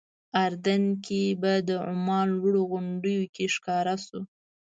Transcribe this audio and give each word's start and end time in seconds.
اردن 0.43 0.83
کې 1.05 1.21
به 1.41 1.53
د 1.67 1.69
عمان 1.89 2.27
لوړو 2.37 2.61
غونډیو 2.71 3.23
کې 3.35 3.45
ښکاره 3.55 3.95
شو. 4.05 4.19